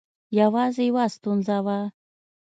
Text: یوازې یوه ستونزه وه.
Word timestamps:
یوازې 0.39 0.83
یوه 0.89 1.03
ستونزه 1.15 1.57
وه. 1.65 1.79